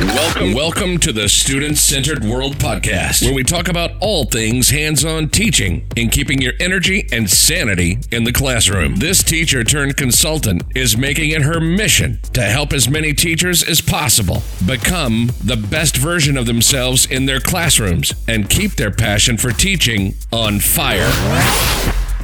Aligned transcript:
Welcome, 0.00 0.54
welcome 0.54 0.98
to 0.98 1.12
the 1.12 1.28
Student 1.28 1.76
Centered 1.76 2.22
World 2.22 2.54
Podcast, 2.54 3.24
where 3.24 3.34
we 3.34 3.42
talk 3.42 3.66
about 3.66 3.90
all 4.00 4.26
things 4.26 4.70
hands 4.70 5.04
on 5.04 5.28
teaching 5.28 5.88
and 5.96 6.12
keeping 6.12 6.40
your 6.40 6.52
energy 6.60 7.08
and 7.10 7.28
sanity 7.28 7.98
in 8.12 8.22
the 8.22 8.32
classroom. 8.32 8.94
This 8.96 9.24
teacher 9.24 9.64
turned 9.64 9.96
consultant 9.96 10.62
is 10.76 10.96
making 10.96 11.30
it 11.30 11.42
her 11.42 11.58
mission 11.60 12.20
to 12.34 12.42
help 12.42 12.72
as 12.72 12.88
many 12.88 13.12
teachers 13.12 13.64
as 13.64 13.80
possible 13.80 14.44
become 14.64 15.32
the 15.42 15.56
best 15.56 15.96
version 15.96 16.36
of 16.36 16.46
themselves 16.46 17.04
in 17.04 17.26
their 17.26 17.40
classrooms 17.40 18.12
and 18.28 18.48
keep 18.48 18.76
their 18.76 18.92
passion 18.92 19.36
for 19.36 19.50
teaching 19.50 20.14
on 20.30 20.60
fire. 20.60 21.10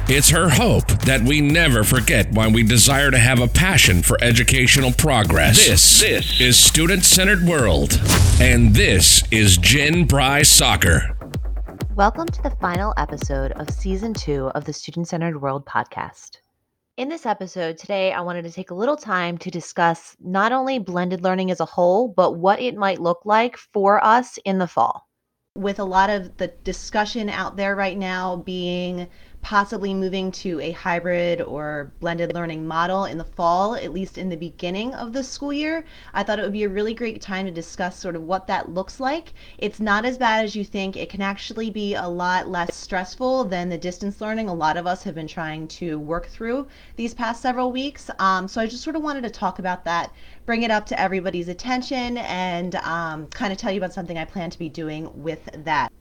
It's 0.07 0.29
her 0.29 0.47
hope 0.47 0.85
that 1.01 1.23
we 1.23 1.41
never 1.41 1.83
forget 1.83 2.31
why 2.31 2.47
we 2.47 2.61
desire 2.61 3.09
to 3.09 3.17
have 3.17 3.39
a 3.39 3.47
passion 3.47 4.03
for 4.03 4.23
educational 4.23 4.91
progress. 4.91 5.65
This, 5.65 5.99
this 5.99 6.39
is 6.39 6.59
Student 6.59 7.03
Centered 7.03 7.41
World, 7.41 7.99
and 8.39 8.75
this 8.75 9.23
is 9.31 9.57
Jen 9.57 10.05
Bry 10.05 10.43
Soccer. 10.43 11.17
Welcome 11.95 12.27
to 12.27 12.41
the 12.43 12.55
final 12.61 12.93
episode 12.97 13.53
of 13.53 13.67
season 13.71 14.13
two 14.13 14.49
of 14.49 14.65
the 14.65 14.73
Student 14.73 15.07
Centered 15.07 15.41
World 15.41 15.65
podcast. 15.65 16.37
In 16.97 17.09
this 17.09 17.25
episode 17.25 17.79
today, 17.79 18.13
I 18.13 18.21
wanted 18.21 18.43
to 18.43 18.51
take 18.51 18.69
a 18.69 18.75
little 18.75 18.97
time 18.97 19.39
to 19.39 19.49
discuss 19.49 20.15
not 20.19 20.51
only 20.51 20.77
blended 20.77 21.23
learning 21.23 21.49
as 21.49 21.61
a 21.61 21.65
whole, 21.65 22.09
but 22.09 22.33
what 22.33 22.61
it 22.61 22.75
might 22.75 23.01
look 23.01 23.21
like 23.25 23.57
for 23.57 24.05
us 24.05 24.37
in 24.45 24.59
the 24.59 24.67
fall. 24.67 25.09
With 25.57 25.79
a 25.79 25.85
lot 25.85 26.09
of 26.09 26.37
the 26.37 26.49
discussion 26.63 27.29
out 27.29 27.55
there 27.55 27.75
right 27.75 27.97
now 27.97 28.35
being 28.35 29.07
possibly 29.45 29.93
moving 29.93 30.31
to 30.31 30.59
a 30.59 30.71
hybrid 30.71 31.39
or 31.39 31.91
blended 31.99 32.33
learning 32.33 32.65
model 32.65 33.05
in 33.05 33.15
the 33.15 33.23
fall, 33.23 33.75
at 33.75 33.93
least 33.93 34.17
in 34.17 34.27
the 34.27 34.35
beginning 34.35 34.91
of 34.95 35.13
the 35.13 35.23
school 35.23 35.53
year. 35.53 35.85
I 36.15 36.23
thought 36.23 36.39
it 36.39 36.41
would 36.41 36.51
be 36.51 36.63
a 36.63 36.69
really 36.69 36.95
great 36.95 37.21
time 37.21 37.45
to 37.45 37.51
discuss 37.51 37.95
sort 37.95 38.15
of 38.15 38.23
what 38.23 38.47
that 38.47 38.73
looks 38.73 38.99
like. 38.99 39.33
It's 39.59 39.79
not 39.79 40.03
as 40.03 40.17
bad 40.17 40.45
as 40.45 40.55
you 40.55 40.65
think. 40.65 40.97
It 40.97 41.09
can 41.09 41.21
actually 41.21 41.69
be 41.69 41.93
a 41.93 42.07
lot 42.07 42.47
less 42.47 42.75
stressful 42.75 43.43
than 43.43 43.69
the 43.69 43.77
distance 43.77 44.19
learning 44.19 44.49
a 44.49 44.53
lot 44.53 44.77
of 44.77 44.87
us 44.87 45.03
have 45.03 45.13
been 45.13 45.27
trying 45.27 45.67
to 45.67 45.99
work 45.99 46.25
through 46.25 46.65
these 46.95 47.13
past 47.13 47.43
several 47.43 47.71
weeks. 47.71 48.09
Um, 48.17 48.47
so 48.47 48.61
I 48.61 48.65
just 48.65 48.81
sort 48.81 48.95
of 48.95 49.03
wanted 49.03 49.21
to 49.25 49.29
talk 49.29 49.59
about 49.59 49.85
that, 49.85 50.11
bring 50.47 50.63
it 50.63 50.71
up 50.71 50.87
to 50.87 50.99
everybody's 50.99 51.49
attention, 51.49 52.17
and 52.17 52.73
um, 52.77 53.27
kind 53.27 53.53
of 53.53 53.59
tell 53.59 53.71
you 53.71 53.77
about 53.77 53.93
something 53.93 54.17
I 54.17 54.25
plan 54.25 54.49
to 54.49 54.57
be 54.57 54.69
doing 54.69 55.07
with 55.21 55.47
that. 55.65 55.91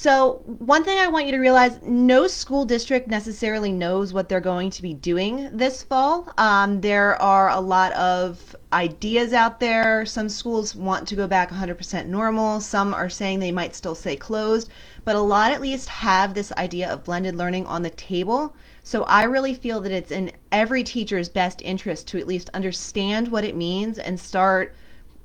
So, 0.00 0.42
one 0.46 0.84
thing 0.84 1.00
I 1.00 1.08
want 1.08 1.26
you 1.26 1.32
to 1.32 1.38
realize 1.38 1.80
no 1.82 2.28
school 2.28 2.64
district 2.64 3.08
necessarily 3.08 3.72
knows 3.72 4.12
what 4.12 4.28
they're 4.28 4.38
going 4.38 4.70
to 4.70 4.80
be 4.80 4.94
doing 4.94 5.50
this 5.52 5.82
fall. 5.82 6.32
Um, 6.38 6.80
there 6.80 7.20
are 7.20 7.50
a 7.50 7.58
lot 7.58 7.92
of 7.94 8.54
ideas 8.72 9.32
out 9.32 9.58
there. 9.58 10.06
Some 10.06 10.28
schools 10.28 10.76
want 10.76 11.08
to 11.08 11.16
go 11.16 11.26
back 11.26 11.50
100% 11.50 12.06
normal, 12.06 12.60
some 12.60 12.94
are 12.94 13.10
saying 13.10 13.40
they 13.40 13.50
might 13.50 13.74
still 13.74 13.96
stay 13.96 14.14
closed, 14.14 14.70
but 15.04 15.16
a 15.16 15.20
lot 15.20 15.50
at 15.50 15.60
least 15.60 15.88
have 15.88 16.32
this 16.32 16.52
idea 16.52 16.88
of 16.88 17.02
blended 17.02 17.34
learning 17.34 17.66
on 17.66 17.82
the 17.82 17.90
table. 17.90 18.54
So, 18.84 19.02
I 19.02 19.24
really 19.24 19.54
feel 19.54 19.80
that 19.80 19.90
it's 19.90 20.12
in 20.12 20.30
every 20.52 20.84
teacher's 20.84 21.28
best 21.28 21.60
interest 21.60 22.06
to 22.08 22.20
at 22.20 22.28
least 22.28 22.50
understand 22.54 23.26
what 23.26 23.42
it 23.42 23.56
means 23.56 23.98
and 23.98 24.20
start 24.20 24.76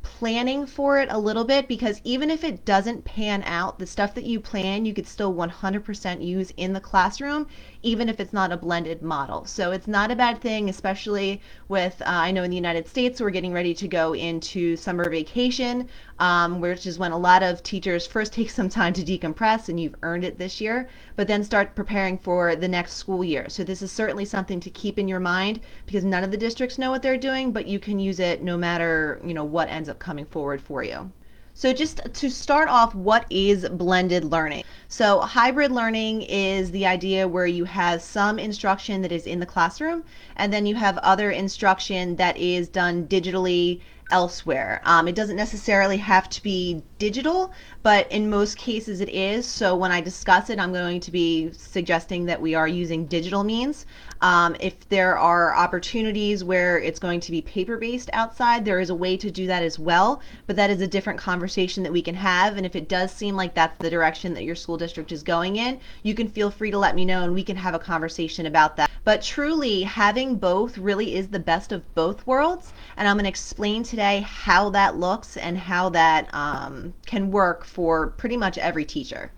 planning 0.04 0.66
for 0.66 1.00
it 1.00 1.08
a 1.10 1.18
little 1.18 1.44
bit 1.44 1.68
because 1.68 2.00
even 2.04 2.30
if 2.30 2.44
it 2.44 2.66
doesn't 2.66 3.04
pan 3.04 3.42
out, 3.44 3.80
the 3.80 3.88
stuff 3.88 4.14
that 4.14 4.26
you 4.26 4.40
plan, 4.40 4.86
you 4.86 4.94
could 4.94 5.08
still 5.08 5.34
100% 5.34 6.24
use 6.24 6.52
in 6.58 6.74
the 6.74 6.80
classroom, 6.80 7.48
even 7.82 8.08
if 8.08 8.20
it's 8.20 8.34
not 8.34 8.52
a 8.52 8.58
blended 8.58 9.02
model. 9.02 9.46
So 9.46 9.72
it's 9.72 9.88
not 9.88 10.12
a 10.12 10.16
bad 10.16 10.40
thing, 10.42 10.70
especially 10.70 11.42
with, 11.70 12.00
uh, 12.02 12.06
I 12.08 12.32
know 12.32 12.44
in 12.44 12.52
the 12.52 12.56
United 12.56 12.88
States, 12.88 13.20
we're 13.20 13.32
getting 13.32 13.54
ready 13.54 13.74
to 13.74 13.88
go 13.88 14.14
into 14.14 14.76
summer 14.76 15.10
vacation, 15.10 15.90
um, 16.24 16.62
which 16.62 16.88
is 16.88 16.98
when 16.98 17.12
a 17.12 17.18
lot 17.18 17.44
of 17.44 17.62
teachers 17.64 18.08
first 18.08 18.32
take 18.32 18.50
some 18.50 18.70
time 18.70 18.94
to 18.94 19.04
decompress, 19.04 19.68
and 19.68 19.78
you've 19.78 19.98
earned 20.04 20.24
it 20.24 20.38
this 20.38 20.62
year, 20.62 20.88
but 21.18 21.28
then 21.28 21.44
start 21.44 21.76
preparing 21.76 22.18
for 22.18 22.56
the 22.56 22.68
next 22.70 22.94
school 22.94 23.26
year. 23.26 23.50
So 23.50 23.66
this 23.66 23.82
is 23.82 23.92
certainly 23.92 24.24
something 24.24 24.62
to 24.62 24.70
keep 24.70 24.98
in 24.98 25.10
your 25.10 25.20
mind 25.20 25.60
because 25.86 26.06
none 26.06 26.24
of 26.24 26.32
the 26.32 26.38
districts 26.38 26.78
know 26.78 26.92
what 26.92 27.02
they're 27.02 27.18
doing, 27.18 27.52
but 27.52 27.68
you 27.68 27.78
can 27.78 28.00
use 28.00 28.22
it 28.22 28.42
no 28.42 28.56
matter, 28.56 29.20
you 29.26 29.34
know, 29.34 29.44
what 29.44 29.68
ends 29.68 29.90
up 29.90 30.00
coming 30.00 30.24
forward 30.24 30.62
for 30.62 30.82
you. 30.82 31.12
So 31.56 31.74
just 31.74 32.00
to 32.14 32.30
start 32.32 32.70
off, 32.70 32.96
what 32.96 33.26
is 33.30 33.68
blended 33.68 34.24
learning? 34.24 34.64
So 34.88 35.20
hybrid 35.20 35.74
learning 35.74 36.22
is 36.22 36.72
the 36.72 36.86
idea 36.86 37.28
where 37.28 37.46
you 37.48 37.66
have 37.66 38.02
some 38.02 38.40
instruction 38.40 39.02
that 39.02 39.12
is 39.12 39.28
in 39.28 39.42
the 39.42 39.46
classroom 39.46 40.06
and 40.38 40.54
then 40.54 40.66
you 40.66 40.76
have 40.76 40.98
other 41.00 41.32
instruction 41.32 42.16
that 42.16 42.38
is 42.38 42.70
done 42.70 43.08
digitally 43.08 43.82
elsewhere. 44.14 44.80
Um, 44.86 45.08
it 45.08 45.16
doesn't 45.16 45.36
necessarily 45.36 45.98
have 45.98 46.30
to 46.30 46.44
be 46.44 46.84
digital, 47.04 47.52
but 47.82 48.10
in 48.14 48.30
most 48.30 48.58
cases 48.58 49.02
it 49.02 49.10
is. 49.10 49.46
So 49.46 49.76
when 49.76 49.92
I 49.92 50.00
discuss 50.00 50.50
it, 50.50 50.58
I'm 50.58 50.72
going 50.72 51.02
to 51.02 51.12
be 51.12 51.52
suggesting 51.52 52.24
that 52.28 52.42
we 52.42 52.56
are 52.56 52.66
using 52.66 53.08
digital 53.08 53.44
means. 53.44 53.86
Um, 54.22 54.56
if 54.62 54.88
there 54.88 55.18
are 55.18 55.54
opportunities 55.54 56.46
where 56.46 56.80
it's 56.80 57.00
going 57.00 57.20
to 57.20 57.32
be 57.32 57.42
paper 57.42 57.76
based 57.76 58.10
outside, 58.14 58.64
there 58.64 58.80
is 58.80 58.90
a 58.90 58.96
way 58.96 59.18
to 59.18 59.30
do 59.30 59.48
that 59.48 59.64
as 59.64 59.78
well, 59.78 60.22
but 60.48 60.56
that 60.56 60.70
is 60.70 60.80
a 60.80 60.88
different 60.88 61.20
conversation 61.20 61.84
that 61.84 61.92
we 61.92 62.02
can 62.02 62.16
have. 62.16 62.56
And 62.56 62.66
if 62.66 62.74
it 62.74 62.88
does 62.88 63.12
seem 63.12 63.36
like 63.36 63.54
that's 63.54 63.78
the 63.80 63.90
direction 63.90 64.34
that 64.36 64.46
your 64.46 64.56
school 64.56 64.78
district 64.78 65.12
is 65.12 65.24
going 65.24 65.58
in, 65.58 65.82
you 66.04 66.16
can 66.16 66.30
feel 66.30 66.50
free 66.50 66.72
to 66.72 66.78
let 66.78 66.96
me 66.96 67.04
know 67.04 67.24
and 67.24 67.34
we 67.34 67.44
can 67.44 67.58
have 67.58 67.74
a 67.74 67.80
conversation 67.80 68.46
about 68.46 68.78
that. 68.78 68.90
But 69.04 69.22
truly, 69.22 69.82
having 69.82 70.36
both 70.36 70.78
really 70.78 71.16
is 71.16 71.28
the 71.28 71.40
best 71.40 71.74
of 71.74 71.94
both 71.96 72.26
worlds. 72.26 72.72
And 72.96 73.10
I'm 73.10 73.18
going 73.18 73.26
to 73.26 73.30
explain 73.30 73.84
today 73.84 74.22
how 74.22 74.70
that 74.70 74.96
looks 74.96 75.36
and 75.36 75.58
how 75.58 75.90
that 75.90 76.34
um, 76.34 76.93
can 77.06 77.32
work 77.32 77.66
for 77.66 78.08
pretty 78.08 78.38
much 78.38 78.58
every 78.58 78.86
teacher. 78.86 79.32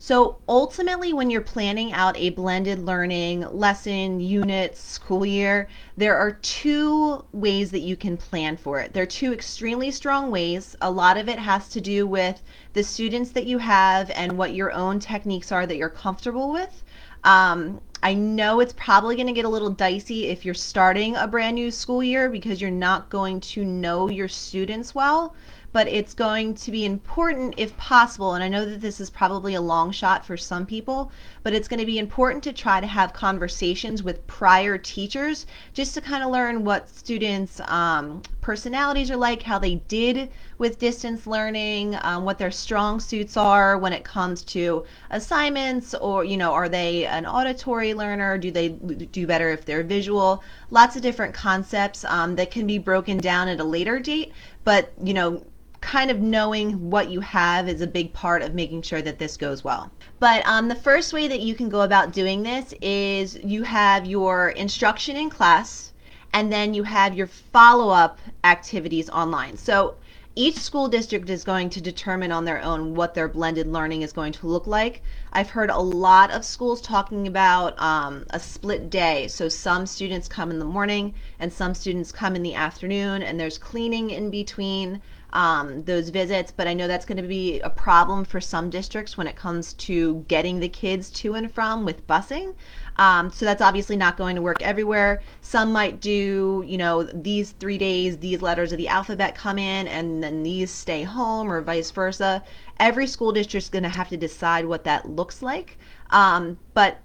So 0.00 0.38
ultimately, 0.48 1.12
when 1.12 1.28
you're 1.28 1.40
planning 1.40 1.92
out 1.92 2.16
a 2.16 2.30
blended 2.30 2.78
learning 2.78 3.40
lesson, 3.50 4.20
unit, 4.20 4.76
school 4.76 5.26
year, 5.26 5.68
there 5.96 6.16
are 6.16 6.32
two 6.32 7.24
ways 7.32 7.72
that 7.72 7.80
you 7.80 7.96
can 7.96 8.16
plan 8.16 8.56
for 8.56 8.78
it. 8.78 8.92
There 8.92 9.02
are 9.02 9.06
two 9.06 9.32
extremely 9.32 9.90
strong 9.90 10.30
ways. 10.30 10.76
A 10.80 10.90
lot 10.90 11.16
of 11.16 11.28
it 11.28 11.40
has 11.40 11.68
to 11.70 11.80
do 11.80 12.06
with 12.06 12.40
the 12.74 12.84
students 12.84 13.32
that 13.32 13.46
you 13.46 13.58
have 13.58 14.08
and 14.10 14.38
what 14.38 14.54
your 14.54 14.70
own 14.70 15.00
techniques 15.00 15.50
are 15.50 15.66
that 15.66 15.76
you're 15.76 15.88
comfortable 15.88 16.52
with. 16.52 16.84
Um, 17.24 17.80
I 18.00 18.14
know 18.14 18.60
it's 18.60 18.74
probably 18.74 19.16
going 19.16 19.26
to 19.26 19.32
get 19.32 19.44
a 19.44 19.48
little 19.48 19.70
dicey 19.70 20.26
if 20.28 20.44
you're 20.44 20.54
starting 20.54 21.16
a 21.16 21.26
brand 21.26 21.56
new 21.56 21.72
school 21.72 22.04
year 22.04 22.30
because 22.30 22.60
you're 22.60 22.70
not 22.70 23.10
going 23.10 23.40
to 23.40 23.64
know 23.64 24.08
your 24.08 24.28
students 24.28 24.94
well 24.94 25.34
but 25.72 25.86
it's 25.86 26.14
going 26.14 26.54
to 26.54 26.70
be 26.70 26.84
important 26.84 27.54
if 27.56 27.76
possible. 27.76 28.34
And 28.34 28.42
I 28.42 28.48
know 28.48 28.64
that 28.64 28.80
this 28.80 29.00
is 29.00 29.10
probably 29.10 29.54
a 29.54 29.60
long 29.60 29.90
shot 29.90 30.24
for 30.24 30.36
some 30.36 30.64
people, 30.64 31.12
but 31.42 31.52
it's 31.52 31.68
going 31.68 31.80
to 31.80 31.86
be 31.86 31.98
important 31.98 32.42
to 32.44 32.52
try 32.52 32.80
to 32.80 32.86
have 32.86 33.12
conversations 33.12 34.02
with 34.02 34.26
prior 34.26 34.78
teachers 34.78 35.46
just 35.74 35.94
to 35.94 36.00
kind 36.00 36.24
of 36.24 36.30
learn 36.30 36.64
what 36.64 36.88
students' 36.88 37.60
um, 37.66 38.22
personalities 38.40 39.10
are 39.10 39.16
like, 39.16 39.42
how 39.42 39.58
they 39.58 39.76
did 39.88 40.30
with 40.56 40.78
distance 40.78 41.26
learning, 41.26 41.96
um, 42.02 42.24
what 42.24 42.38
their 42.38 42.50
strong 42.50 42.98
suits 42.98 43.36
are 43.36 43.78
when 43.78 43.92
it 43.92 44.04
comes 44.04 44.42
to 44.42 44.84
assignments, 45.10 45.94
or, 45.94 46.24
you 46.24 46.36
know, 46.36 46.52
are 46.52 46.68
they 46.68 47.04
an 47.04 47.26
auditory 47.26 47.92
learner? 47.92 48.38
Do 48.38 48.50
they 48.50 48.70
do 48.70 49.26
better 49.26 49.50
if 49.50 49.64
they're 49.64 49.82
visual? 49.82 50.42
Lots 50.70 50.96
of 50.96 51.02
different 51.02 51.34
concepts 51.34 52.04
um, 52.06 52.36
that 52.36 52.50
can 52.50 52.66
be 52.66 52.78
broken 52.78 53.18
down 53.18 53.48
at 53.48 53.60
a 53.60 53.64
later 53.64 54.00
date, 54.00 54.32
but, 54.64 54.92
you 55.04 55.12
know, 55.14 55.44
kind 55.80 56.10
of 56.10 56.20
knowing 56.20 56.90
what 56.90 57.10
you 57.10 57.20
have 57.20 57.68
is 57.68 57.80
a 57.80 57.86
big 57.86 58.12
part 58.12 58.42
of 58.42 58.54
making 58.54 58.82
sure 58.82 59.02
that 59.02 59.18
this 59.18 59.36
goes 59.36 59.62
well. 59.62 59.90
But 60.18 60.46
um, 60.46 60.68
the 60.68 60.74
first 60.74 61.12
way 61.12 61.28
that 61.28 61.40
you 61.40 61.54
can 61.54 61.68
go 61.68 61.82
about 61.82 62.12
doing 62.12 62.42
this 62.42 62.74
is 62.80 63.38
you 63.44 63.62
have 63.62 64.06
your 64.06 64.50
instruction 64.50 65.16
in 65.16 65.30
class 65.30 65.92
and 66.32 66.52
then 66.52 66.74
you 66.74 66.82
have 66.82 67.14
your 67.14 67.26
follow 67.26 67.88
up 67.88 68.18
activities 68.44 69.08
online. 69.10 69.56
So 69.56 69.94
each 70.34 70.56
school 70.56 70.86
district 70.88 71.30
is 71.30 71.42
going 71.42 71.68
to 71.70 71.80
determine 71.80 72.30
on 72.30 72.44
their 72.44 72.62
own 72.62 72.94
what 72.94 73.12
their 73.12 73.26
blended 73.26 73.66
learning 73.66 74.02
is 74.02 74.12
going 74.12 74.32
to 74.34 74.46
look 74.46 74.68
like. 74.68 75.02
I've 75.32 75.50
heard 75.50 75.68
a 75.68 75.80
lot 75.80 76.30
of 76.30 76.44
schools 76.44 76.80
talking 76.80 77.26
about 77.26 77.76
um, 77.82 78.24
a 78.30 78.38
split 78.38 78.88
day. 78.88 79.26
So 79.26 79.48
some 79.48 79.84
students 79.84 80.28
come 80.28 80.52
in 80.52 80.60
the 80.60 80.64
morning 80.64 81.14
and 81.40 81.52
some 81.52 81.74
students 81.74 82.12
come 82.12 82.36
in 82.36 82.44
the 82.44 82.54
afternoon, 82.54 83.22
and 83.22 83.40
there's 83.40 83.58
cleaning 83.58 84.10
in 84.10 84.30
between 84.30 85.02
um, 85.32 85.82
those 85.84 86.08
visits, 86.08 86.50
but 86.50 86.66
I 86.66 86.74
know 86.74 86.88
that's 86.88 87.04
going 87.04 87.20
to 87.20 87.28
be 87.28 87.60
a 87.60 87.70
problem 87.70 88.24
for 88.24 88.40
some 88.40 88.70
districts 88.70 89.16
when 89.16 89.26
it 89.26 89.36
comes 89.36 89.74
to 89.74 90.24
getting 90.28 90.60
the 90.60 90.68
kids 90.68 91.10
to 91.10 91.34
and 91.34 91.52
from 91.52 91.84
with 91.84 92.06
busing. 92.06 92.54
Um, 92.96 93.30
so 93.30 93.44
that's 93.44 93.62
obviously 93.62 93.96
not 93.96 94.16
going 94.16 94.36
to 94.36 94.42
work 94.42 94.62
everywhere. 94.62 95.22
Some 95.42 95.72
might 95.72 96.00
do, 96.00 96.64
you 96.66 96.78
know, 96.78 97.04
these 97.04 97.52
three 97.52 97.78
days, 97.78 98.18
these 98.18 98.42
letters 98.42 98.72
of 98.72 98.78
the 98.78 98.88
alphabet 98.88 99.34
come 99.34 99.58
in, 99.58 99.86
and 99.88 100.22
then 100.22 100.42
these 100.42 100.70
stay 100.70 101.02
home, 101.02 101.52
or 101.52 101.60
vice 101.60 101.90
versa. 101.90 102.42
Every 102.80 103.06
school 103.06 103.32
district 103.32 103.64
is 103.64 103.70
going 103.70 103.82
to 103.84 103.88
have 103.88 104.08
to 104.08 104.16
decide 104.16 104.64
what 104.64 104.84
that 104.84 105.08
looks 105.08 105.42
like. 105.42 105.78
Um, 106.10 106.58
but 106.74 106.98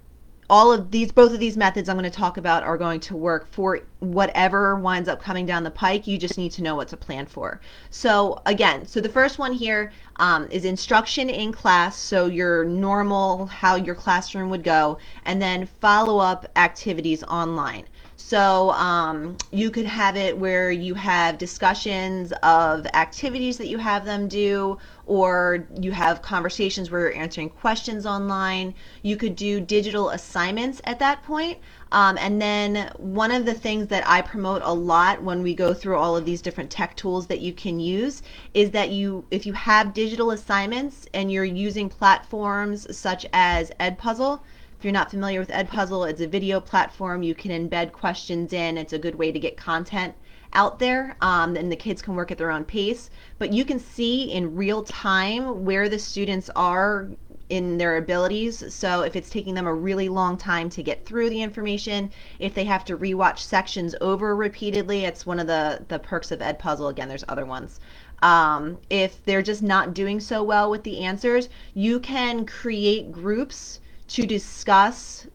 all 0.50 0.72
of 0.72 0.90
these 0.90 1.10
both 1.12 1.32
of 1.32 1.40
these 1.40 1.56
methods 1.56 1.88
i'm 1.88 1.96
going 1.96 2.10
to 2.10 2.16
talk 2.16 2.36
about 2.36 2.62
are 2.62 2.76
going 2.76 3.00
to 3.00 3.16
work 3.16 3.46
for 3.50 3.80
whatever 4.04 4.76
winds 4.76 5.08
up 5.08 5.22
coming 5.22 5.46
down 5.46 5.64
the 5.64 5.70
pike. 5.70 6.06
You 6.06 6.18
just 6.18 6.36
need 6.36 6.52
to 6.52 6.62
know 6.62 6.74
what 6.74 6.88
to 6.88 6.96
plan 6.96 7.26
for. 7.26 7.60
So 7.90 8.40
again 8.46 8.86
so 8.86 9.00
the 9.00 9.08
first 9.08 9.38
one 9.38 9.52
here 9.52 9.92
um, 10.16 10.46
is 10.50 10.64
instruction 10.64 11.30
in 11.30 11.52
class 11.52 11.96
so 11.96 12.26
your 12.26 12.64
normal 12.64 13.46
how 13.46 13.76
your 13.76 13.94
classroom 13.94 14.50
would 14.50 14.62
go 14.62 14.98
and 15.24 15.40
then 15.40 15.66
follow 15.80 16.18
up 16.18 16.46
activities 16.56 17.22
online 17.24 17.84
so 18.26 18.70
um, 18.70 19.36
you 19.50 19.70
could 19.70 19.84
have 19.84 20.16
it 20.16 20.38
where 20.38 20.70
you 20.70 20.94
have 20.94 21.36
discussions 21.36 22.32
of 22.42 22.86
activities 22.94 23.58
that 23.58 23.66
you 23.66 23.76
have 23.76 24.06
them 24.06 24.28
do, 24.28 24.78
or 25.04 25.66
you 25.78 25.92
have 25.92 26.22
conversations 26.22 26.90
where 26.90 27.02
you're 27.02 27.14
answering 27.14 27.50
questions 27.50 28.06
online. 28.06 28.72
You 29.02 29.18
could 29.18 29.36
do 29.36 29.60
digital 29.60 30.08
assignments 30.08 30.80
at 30.84 30.98
that 31.00 31.22
point. 31.22 31.58
Um, 31.92 32.16
and 32.16 32.40
then 32.40 32.90
one 32.96 33.30
of 33.30 33.44
the 33.44 33.52
things 33.52 33.88
that 33.88 34.08
I 34.08 34.22
promote 34.22 34.62
a 34.64 34.72
lot 34.72 35.22
when 35.22 35.42
we 35.42 35.54
go 35.54 35.74
through 35.74 35.98
all 35.98 36.16
of 36.16 36.24
these 36.24 36.40
different 36.40 36.70
tech 36.70 36.96
tools 36.96 37.26
that 37.26 37.40
you 37.40 37.52
can 37.52 37.78
use 37.78 38.22
is 38.54 38.70
that 38.70 38.88
you, 38.88 39.26
if 39.30 39.44
you 39.44 39.52
have 39.52 39.92
digital 39.92 40.30
assignments 40.30 41.06
and 41.12 41.30
you're 41.30 41.44
using 41.44 41.90
platforms 41.90 42.96
such 42.96 43.26
as 43.34 43.70
Edpuzzle, 43.78 44.40
you're 44.84 44.92
not 44.92 45.10
familiar 45.10 45.40
with 45.40 45.48
Edpuzzle, 45.48 46.08
it's 46.08 46.20
a 46.20 46.28
video 46.28 46.60
platform. 46.60 47.22
You 47.22 47.34
can 47.34 47.50
embed 47.50 47.92
questions 47.92 48.52
in. 48.52 48.76
It's 48.78 48.92
a 48.92 48.98
good 48.98 49.14
way 49.14 49.32
to 49.32 49.38
get 49.38 49.56
content 49.56 50.14
out 50.52 50.78
there 50.78 51.16
um, 51.20 51.56
and 51.56 51.70
the 51.70 51.76
kids 51.76 52.00
can 52.00 52.14
work 52.14 52.30
at 52.30 52.38
their 52.38 52.50
own 52.50 52.64
pace. 52.64 53.10
But 53.38 53.52
you 53.52 53.64
can 53.64 53.78
see 53.78 54.30
in 54.30 54.54
real 54.54 54.84
time 54.84 55.64
where 55.64 55.88
the 55.88 55.98
students 55.98 56.50
are 56.54 57.08
in 57.50 57.76
their 57.76 57.96
abilities. 57.96 58.72
So 58.72 59.02
if 59.02 59.16
it's 59.16 59.28
taking 59.30 59.54
them 59.54 59.66
a 59.66 59.74
really 59.74 60.08
long 60.08 60.36
time 60.36 60.70
to 60.70 60.82
get 60.82 61.04
through 61.04 61.30
the 61.30 61.42
information, 61.42 62.10
if 62.38 62.54
they 62.54 62.64
have 62.64 62.84
to 62.86 62.96
rewatch 62.96 63.38
sections 63.38 63.94
over 64.00 64.34
repeatedly, 64.34 65.04
it's 65.04 65.26
one 65.26 65.38
of 65.38 65.46
the, 65.46 65.84
the 65.88 65.98
perks 65.98 66.30
of 66.30 66.40
Edpuzzle. 66.40 66.90
Again, 66.90 67.08
there's 67.08 67.24
other 67.28 67.44
ones. 67.44 67.80
Um, 68.22 68.78
if 68.88 69.22
they're 69.24 69.42
just 69.42 69.62
not 69.62 69.92
doing 69.92 70.20
so 70.20 70.42
well 70.42 70.70
with 70.70 70.82
the 70.84 71.00
answers, 71.00 71.48
you 71.74 72.00
can 72.00 72.46
create 72.46 73.12
groups 73.12 73.80
to 74.14 74.24
discuss 74.24 75.26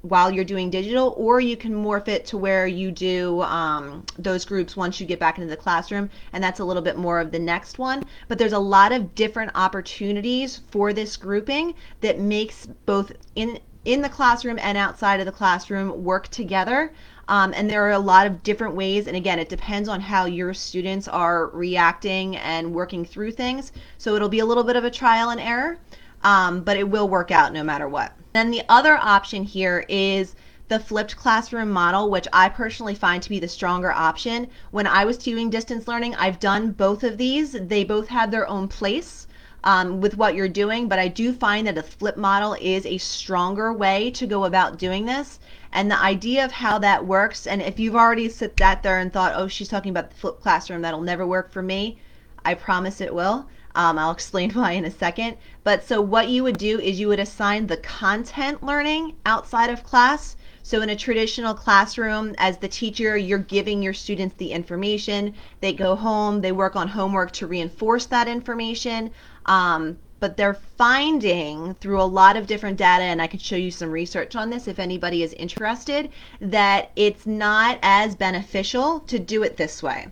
while 0.00 0.30
you're 0.30 0.42
doing 0.42 0.70
digital, 0.70 1.14
or 1.18 1.38
you 1.38 1.54
can 1.54 1.72
morph 1.72 2.08
it 2.08 2.24
to 2.24 2.38
where 2.38 2.66
you 2.66 2.90
do 2.90 3.42
um, 3.42 4.04
those 4.18 4.46
groups 4.46 4.74
once 4.74 4.98
you 4.98 5.06
get 5.06 5.20
back 5.20 5.36
into 5.36 5.50
the 5.50 5.56
classroom, 5.56 6.08
and 6.32 6.42
that's 6.42 6.58
a 6.58 6.64
little 6.64 6.80
bit 6.80 6.96
more 6.96 7.20
of 7.20 7.30
the 7.30 7.38
next 7.38 7.78
one. 7.78 8.02
But 8.28 8.38
there's 8.38 8.54
a 8.54 8.58
lot 8.58 8.90
of 8.90 9.14
different 9.14 9.52
opportunities 9.54 10.62
for 10.70 10.94
this 10.94 11.18
grouping 11.18 11.74
that 12.00 12.20
makes 12.20 12.66
both 12.86 13.12
in 13.34 13.60
in 13.84 14.00
the 14.00 14.08
classroom 14.08 14.58
and 14.60 14.78
outside 14.78 15.20
of 15.20 15.26
the 15.26 15.32
classroom 15.32 16.02
work 16.02 16.28
together. 16.28 16.92
Um, 17.28 17.52
and 17.54 17.68
there 17.68 17.84
are 17.84 17.92
a 17.92 17.98
lot 17.98 18.26
of 18.26 18.42
different 18.42 18.74
ways, 18.74 19.08
and 19.08 19.16
again, 19.16 19.38
it 19.38 19.48
depends 19.48 19.88
on 19.88 20.00
how 20.00 20.24
your 20.24 20.54
students 20.54 21.06
are 21.06 21.48
reacting 21.48 22.36
and 22.36 22.72
working 22.72 23.04
through 23.04 23.32
things. 23.32 23.72
So 23.98 24.14
it'll 24.14 24.28
be 24.28 24.38
a 24.38 24.46
little 24.46 24.64
bit 24.64 24.76
of 24.76 24.84
a 24.84 24.90
trial 24.90 25.30
and 25.30 25.40
error 25.40 25.78
um, 26.22 26.62
but 26.62 26.76
it 26.76 26.88
will 26.88 27.08
work 27.08 27.30
out 27.30 27.52
no 27.52 27.62
matter 27.62 27.88
what. 27.88 28.12
Then 28.32 28.50
the 28.50 28.62
other 28.68 28.96
option 28.96 29.44
here 29.44 29.84
is 29.88 30.34
the 30.68 30.78
flipped 30.78 31.16
classroom 31.16 31.70
model, 31.70 32.10
which 32.10 32.26
I 32.32 32.48
personally 32.48 32.94
find 32.94 33.22
to 33.22 33.28
be 33.28 33.38
the 33.38 33.48
stronger 33.48 33.92
option. 33.92 34.48
When 34.70 34.86
I 34.86 35.04
was 35.04 35.18
doing 35.18 35.50
distance 35.50 35.86
learning, 35.86 36.14
I've 36.14 36.40
done 36.40 36.70
both 36.72 37.04
of 37.04 37.18
these. 37.18 37.52
They 37.52 37.84
both 37.84 38.08
have 38.08 38.30
their 38.30 38.48
own 38.48 38.68
place. 38.68 39.26
Um, 39.64 40.00
with 40.00 40.16
what 40.16 40.34
you're 40.34 40.48
doing, 40.48 40.88
but 40.88 40.98
I 40.98 41.06
do 41.06 41.32
find 41.32 41.68
that 41.68 41.78
a 41.78 41.84
flip 41.84 42.16
model 42.16 42.56
is 42.60 42.84
a 42.84 42.98
stronger 42.98 43.72
way 43.72 44.10
to 44.10 44.26
go 44.26 44.44
about 44.44 44.76
doing 44.76 45.04
this. 45.04 45.38
And 45.72 45.88
the 45.88 46.00
idea 46.00 46.44
of 46.44 46.50
how 46.50 46.80
that 46.80 47.06
works, 47.06 47.46
and 47.46 47.62
if 47.62 47.78
you've 47.78 47.94
already 47.94 48.28
sat 48.28 48.82
there 48.82 48.98
and 48.98 49.12
thought, 49.12 49.34
oh, 49.36 49.46
she's 49.46 49.68
talking 49.68 49.90
about 49.90 50.10
the 50.10 50.16
flip 50.16 50.40
classroom, 50.40 50.82
that'll 50.82 51.00
never 51.00 51.24
work 51.24 51.52
for 51.52 51.62
me, 51.62 52.00
I 52.44 52.54
promise 52.54 53.00
it 53.00 53.14
will. 53.14 53.46
Um, 53.74 53.98
I'll 53.98 54.10
explain 54.10 54.50
why 54.54 54.72
in 54.72 54.84
a 54.84 54.90
second. 54.90 55.36
But 55.64 55.84
so 55.84 56.00
what 56.00 56.28
you 56.28 56.42
would 56.42 56.58
do 56.58 56.80
is 56.80 57.00
you 57.00 57.08
would 57.08 57.20
assign 57.20 57.66
the 57.66 57.76
content 57.76 58.62
learning 58.62 59.14
outside 59.24 59.70
of 59.70 59.84
class. 59.84 60.36
So 60.64 60.80
in 60.80 60.90
a 60.90 60.96
traditional 60.96 61.54
classroom, 61.54 62.34
as 62.38 62.58
the 62.58 62.68
teacher, 62.68 63.16
you're 63.16 63.38
giving 63.38 63.82
your 63.82 63.94
students 63.94 64.36
the 64.36 64.52
information. 64.52 65.34
They 65.60 65.72
go 65.72 65.96
home, 65.96 66.40
they 66.40 66.52
work 66.52 66.76
on 66.76 66.88
homework 66.88 67.32
to 67.32 67.46
reinforce 67.46 68.06
that 68.06 68.28
information. 68.28 69.10
Um, 69.46 69.98
but 70.22 70.36
they're 70.36 70.54
finding 70.54 71.74
through 71.80 72.00
a 72.00 72.04
lot 72.04 72.36
of 72.36 72.46
different 72.46 72.76
data, 72.78 73.02
and 73.02 73.20
I 73.20 73.26
can 73.26 73.40
show 73.40 73.56
you 73.56 73.72
some 73.72 73.90
research 73.90 74.36
on 74.36 74.50
this 74.50 74.68
if 74.68 74.78
anybody 74.78 75.24
is 75.24 75.32
interested, 75.32 76.10
that 76.40 76.92
it's 76.94 77.26
not 77.26 77.80
as 77.82 78.14
beneficial 78.14 79.00
to 79.00 79.18
do 79.18 79.42
it 79.42 79.56
this 79.56 79.82
way. 79.82 80.06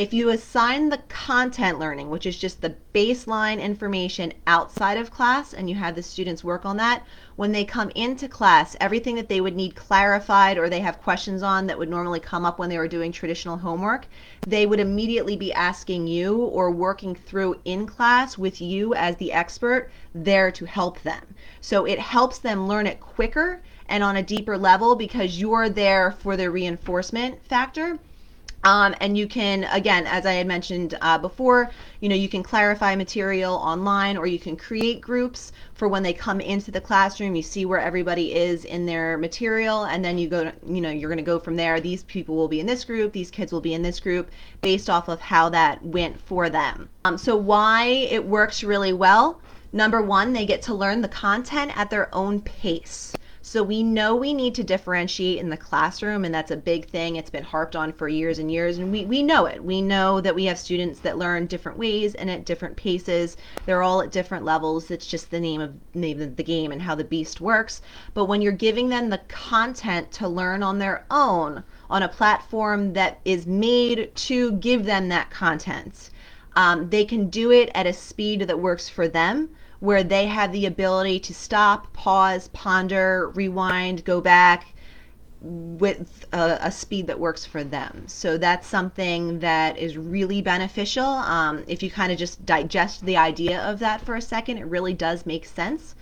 If 0.00 0.14
you 0.14 0.30
assign 0.30 0.88
the 0.88 1.02
content 1.10 1.78
learning, 1.78 2.08
which 2.08 2.24
is 2.24 2.38
just 2.38 2.62
the 2.62 2.74
baseline 2.94 3.60
information 3.60 4.32
outside 4.46 4.96
of 4.96 5.10
class, 5.10 5.52
and 5.52 5.68
you 5.68 5.76
have 5.76 5.94
the 5.94 6.02
students 6.02 6.42
work 6.42 6.64
on 6.64 6.78
that, 6.78 7.04
when 7.36 7.52
they 7.52 7.66
come 7.66 7.90
into 7.94 8.26
class, 8.26 8.74
everything 8.80 9.14
that 9.16 9.28
they 9.28 9.42
would 9.42 9.54
need 9.54 9.76
clarified 9.76 10.56
or 10.56 10.70
they 10.70 10.80
have 10.80 11.02
questions 11.02 11.42
on 11.42 11.66
that 11.66 11.78
would 11.78 11.90
normally 11.90 12.18
come 12.18 12.46
up 12.46 12.58
when 12.58 12.70
they 12.70 12.78
were 12.78 12.88
doing 12.88 13.12
traditional 13.12 13.58
homework, 13.58 14.06
they 14.46 14.64
would 14.64 14.80
immediately 14.80 15.36
be 15.36 15.52
asking 15.52 16.06
you 16.06 16.34
or 16.34 16.70
working 16.70 17.14
through 17.14 17.60
in 17.66 17.86
class 17.86 18.38
with 18.38 18.58
you 18.58 18.94
as 18.94 19.16
the 19.16 19.34
expert 19.34 19.90
there 20.14 20.50
to 20.50 20.64
help 20.64 21.02
them. 21.02 21.22
So 21.60 21.84
it 21.84 21.98
helps 21.98 22.38
them 22.38 22.66
learn 22.66 22.86
it 22.86 23.00
quicker 23.00 23.60
and 23.86 24.02
on 24.02 24.16
a 24.16 24.22
deeper 24.22 24.56
level 24.56 24.96
because 24.96 25.38
you're 25.38 25.68
there 25.68 26.12
for 26.12 26.38
the 26.38 26.50
reinforcement 26.50 27.46
factor 27.46 27.98
um, 28.62 28.94
and 29.00 29.16
you 29.16 29.26
can, 29.26 29.64
again, 29.64 30.06
as 30.06 30.26
I 30.26 30.32
had 30.32 30.46
mentioned 30.46 30.96
uh, 31.00 31.16
before, 31.16 31.70
you 32.00 32.10
know, 32.10 32.14
you 32.14 32.28
can 32.28 32.42
clarify 32.42 32.94
material 32.94 33.54
online 33.54 34.18
or 34.18 34.26
you 34.26 34.38
can 34.38 34.54
create 34.54 35.00
groups 35.00 35.52
for 35.72 35.88
when 35.88 36.02
they 36.02 36.12
come 36.12 36.42
into 36.42 36.70
the 36.70 36.80
classroom. 36.80 37.34
You 37.34 37.42
see 37.42 37.64
where 37.64 37.80
everybody 37.80 38.34
is 38.34 38.66
in 38.66 38.84
their 38.84 39.16
material, 39.16 39.84
and 39.84 40.04
then 40.04 40.18
you 40.18 40.28
go, 40.28 40.44
to, 40.44 40.52
you 40.66 40.82
know, 40.82 40.90
you're 40.90 41.08
going 41.08 41.16
to 41.16 41.22
go 41.22 41.38
from 41.38 41.56
there. 41.56 41.80
These 41.80 42.02
people 42.02 42.36
will 42.36 42.48
be 42.48 42.60
in 42.60 42.66
this 42.66 42.84
group, 42.84 43.12
these 43.12 43.30
kids 43.30 43.50
will 43.50 43.62
be 43.62 43.72
in 43.72 43.82
this 43.82 43.98
group, 43.98 44.30
based 44.60 44.90
off 44.90 45.08
of 45.08 45.20
how 45.20 45.48
that 45.48 45.82
went 45.82 46.20
for 46.20 46.50
them. 46.50 46.90
Um, 47.06 47.16
so, 47.16 47.36
why 47.36 47.84
it 47.84 48.24
works 48.24 48.62
really 48.62 48.92
well. 48.92 49.40
Number 49.72 50.02
one, 50.02 50.32
they 50.32 50.44
get 50.44 50.62
to 50.62 50.74
learn 50.74 51.00
the 51.00 51.08
content 51.08 51.76
at 51.76 51.90
their 51.90 52.14
own 52.14 52.40
pace. 52.40 53.14
So 53.42 53.62
we 53.62 53.82
know 53.82 54.14
we 54.14 54.34
need 54.34 54.54
to 54.56 54.62
differentiate 54.62 55.38
in 55.38 55.48
the 55.48 55.56
classroom, 55.56 56.26
and 56.26 56.34
that's 56.34 56.50
a 56.50 56.58
big 56.58 56.90
thing. 56.90 57.16
It's 57.16 57.30
been 57.30 57.42
harped 57.42 57.74
on 57.74 57.90
for 57.94 58.06
years 58.06 58.38
and 58.38 58.52
years, 58.52 58.76
and 58.76 58.92
we, 58.92 59.06
we 59.06 59.22
know 59.22 59.46
it. 59.46 59.64
We 59.64 59.80
know 59.80 60.20
that 60.20 60.34
we 60.34 60.44
have 60.44 60.58
students 60.58 61.00
that 61.00 61.16
learn 61.16 61.46
different 61.46 61.78
ways 61.78 62.14
and 62.14 62.30
at 62.30 62.44
different 62.44 62.76
paces. 62.76 63.38
They're 63.64 63.82
all 63.82 64.02
at 64.02 64.12
different 64.12 64.44
levels. 64.44 64.90
It's 64.90 65.06
just 65.06 65.30
the 65.30 65.40
name 65.40 65.62
of 65.62 65.72
name 65.94 66.20
of 66.20 66.36
the 66.36 66.42
game 66.42 66.70
and 66.70 66.82
how 66.82 66.94
the 66.94 67.02
beast 67.02 67.40
works. 67.40 67.80
But 68.12 68.26
when 68.26 68.42
you're 68.42 68.52
giving 68.52 68.90
them 68.90 69.08
the 69.08 69.22
content 69.28 70.12
to 70.12 70.28
learn 70.28 70.62
on 70.62 70.78
their 70.78 71.06
own 71.10 71.64
on 71.88 72.02
a 72.02 72.08
platform 72.08 72.92
that 72.92 73.20
is 73.24 73.46
made 73.46 74.14
to 74.16 74.52
give 74.52 74.84
them 74.84 75.08
that 75.08 75.30
content, 75.30 76.10
um, 76.56 76.90
they 76.90 77.06
can 77.06 77.30
do 77.30 77.50
it 77.50 77.70
at 77.74 77.86
a 77.86 77.94
speed 77.94 78.42
that 78.42 78.58
works 78.60 78.90
for 78.90 79.08
them 79.08 79.48
where 79.80 80.04
they 80.04 80.26
have 80.26 80.52
the 80.52 80.66
ability 80.66 81.18
to 81.20 81.34
stop, 81.34 81.92
pause, 81.92 82.48
ponder, 82.48 83.30
rewind, 83.34 84.04
go 84.04 84.20
back 84.20 84.74
with 85.42 86.26
a, 86.32 86.58
a 86.60 86.70
speed 86.70 87.06
that 87.06 87.18
works 87.18 87.46
for 87.46 87.64
them. 87.64 88.04
So 88.06 88.36
that's 88.36 88.66
something 88.66 89.38
that 89.38 89.78
is 89.78 89.96
really 89.96 90.42
beneficial. 90.42 91.04
Um, 91.04 91.64
if 91.66 91.82
you 91.82 91.90
kind 91.90 92.12
of 92.12 92.18
just 92.18 92.44
digest 92.44 93.06
the 93.06 93.16
idea 93.16 93.58
of 93.60 93.78
that 93.78 94.02
for 94.02 94.16
a 94.16 94.20
second, 94.20 94.58
it 94.58 94.66
really 94.66 94.92
does 94.92 95.24
make 95.24 95.46
sense. 95.46 95.94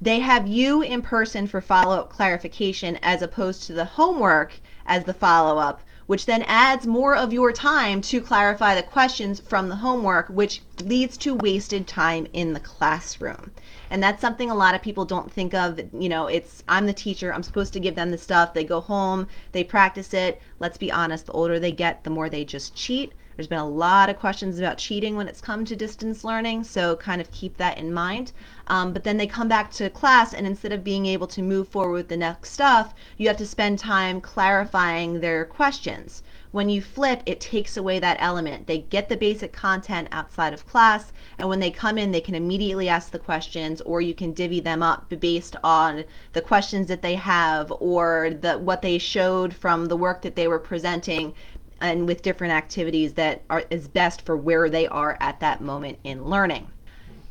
They 0.00 0.20
have 0.20 0.46
you 0.46 0.82
in 0.82 1.02
person 1.02 1.48
for 1.48 1.60
follow 1.60 1.98
up 1.98 2.10
clarification 2.10 2.96
as 3.02 3.22
opposed 3.22 3.64
to 3.64 3.72
the 3.72 3.84
homework 3.84 4.52
as 4.86 5.02
the 5.02 5.14
follow 5.14 5.58
up 5.58 5.80
which 6.06 6.26
then 6.26 6.42
adds 6.42 6.86
more 6.86 7.16
of 7.16 7.32
your 7.32 7.52
time 7.52 8.00
to 8.00 8.20
clarify 8.20 8.74
the 8.74 8.82
questions 8.82 9.40
from 9.40 9.68
the 9.68 9.76
homework, 9.76 10.28
which 10.28 10.62
leads 10.82 11.16
to 11.16 11.34
wasted 11.34 11.86
time 11.86 12.26
in 12.32 12.52
the 12.52 12.60
classroom. 12.60 13.50
And 13.90 14.02
that's 14.02 14.20
something 14.20 14.50
a 14.50 14.54
lot 14.54 14.74
of 14.74 14.82
people 14.82 15.04
don't 15.04 15.32
think 15.32 15.54
of. 15.54 15.80
You 15.92 16.08
know, 16.08 16.26
it's 16.26 16.62
I'm 16.68 16.86
the 16.86 16.92
teacher, 16.92 17.32
I'm 17.32 17.42
supposed 17.42 17.72
to 17.74 17.80
give 17.80 17.94
them 17.94 18.10
the 18.10 18.18
stuff. 18.18 18.54
They 18.54 18.64
go 18.64 18.80
home, 18.80 19.28
they 19.52 19.64
practice 19.64 20.12
it. 20.12 20.40
Let's 20.58 20.78
be 20.78 20.92
honest, 20.92 21.26
the 21.26 21.32
older 21.32 21.58
they 21.58 21.72
get, 21.72 22.04
the 22.04 22.10
more 22.10 22.28
they 22.28 22.44
just 22.44 22.74
cheat. 22.74 23.12
There's 23.36 23.46
been 23.46 23.58
a 23.58 23.68
lot 23.68 24.08
of 24.08 24.18
questions 24.18 24.58
about 24.58 24.78
cheating 24.78 25.14
when 25.14 25.28
it's 25.28 25.42
come 25.42 25.66
to 25.66 25.76
distance 25.76 26.24
learning, 26.24 26.64
so 26.64 26.96
kind 26.96 27.20
of 27.20 27.30
keep 27.32 27.58
that 27.58 27.76
in 27.76 27.92
mind. 27.92 28.32
Um, 28.66 28.94
but 28.94 29.04
then 29.04 29.18
they 29.18 29.26
come 29.26 29.46
back 29.46 29.70
to 29.72 29.90
class, 29.90 30.32
and 30.32 30.46
instead 30.46 30.72
of 30.72 30.82
being 30.82 31.04
able 31.04 31.26
to 31.26 31.42
move 31.42 31.68
forward 31.68 31.92
with 31.92 32.08
the 32.08 32.16
next 32.16 32.52
stuff, 32.52 32.94
you 33.18 33.28
have 33.28 33.36
to 33.36 33.46
spend 33.46 33.78
time 33.78 34.22
clarifying 34.22 35.20
their 35.20 35.44
questions 35.44 36.22
When 36.52 36.68
you 36.68 36.80
flip, 36.80 37.22
it 37.26 37.40
takes 37.40 37.76
away 37.76 37.98
that 37.98 38.16
element. 38.20 38.66
They 38.66 38.78
get 38.78 39.08
the 39.08 39.16
basic 39.16 39.52
content 39.52 40.08
outside 40.12 40.52
of 40.52 40.66
class, 40.66 41.12
and 41.38 41.48
when 41.48 41.60
they 41.60 41.70
come 41.70 41.98
in, 41.98 42.12
they 42.12 42.20
can 42.20 42.34
immediately 42.34 42.88
ask 42.88 43.10
the 43.10 43.18
questions, 43.18 43.80
or 43.82 44.00
you 44.00 44.14
can 44.14 44.32
divvy 44.32 44.60
them 44.60 44.82
up 44.82 45.12
based 45.20 45.56
on 45.62 46.04
the 46.32 46.40
questions 46.40 46.86
that 46.88 47.02
they 47.02 47.16
have 47.16 47.72
or 47.80 48.30
the 48.40 48.58
what 48.58 48.82
they 48.82 48.98
showed 48.98 49.54
from 49.54 49.86
the 49.86 49.96
work 49.96 50.22
that 50.22 50.36
they 50.36 50.48
were 50.48 50.58
presenting 50.58 51.34
and 51.80 52.06
with 52.06 52.22
different 52.22 52.52
activities 52.52 53.12
that 53.14 53.42
are 53.50 53.64
is 53.70 53.88
best 53.88 54.22
for 54.22 54.36
where 54.36 54.70
they 54.70 54.86
are 54.86 55.16
at 55.20 55.40
that 55.40 55.60
moment 55.60 55.98
in 56.04 56.24
learning. 56.24 56.66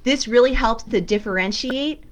This 0.04 0.28
really 0.28 0.54
helps 0.54 0.84
to 0.84 1.02
differentiate 1.02 2.04